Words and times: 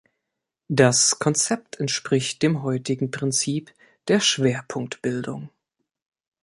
Das 0.71 1.19
Konzept 1.19 1.79
entspricht 1.79 2.41
dem 2.41 2.63
heutigen 2.63 3.11
Prinzip 3.11 3.71
der 4.07 4.19
Schwerpunktbildung. 4.19 5.51